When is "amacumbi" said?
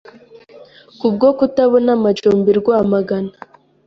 1.97-2.49